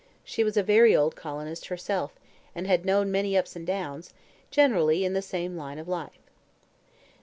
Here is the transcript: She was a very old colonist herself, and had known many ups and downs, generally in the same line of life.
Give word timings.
She 0.23 0.43
was 0.43 0.57
a 0.57 0.63
very 0.63 0.95
old 0.95 1.15
colonist 1.15 1.67
herself, 1.67 2.11
and 2.55 2.65
had 2.65 2.85
known 2.85 3.11
many 3.11 3.37
ups 3.37 3.55
and 3.55 3.67
downs, 3.67 4.15
generally 4.49 5.05
in 5.05 5.13
the 5.13 5.21
same 5.21 5.55
line 5.55 5.77
of 5.77 5.87
life. 5.87 6.31